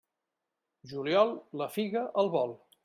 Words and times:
Juliol, 0.93 1.37
la 1.63 1.71
figa 1.79 2.05
al 2.23 2.35
vol. 2.39 2.59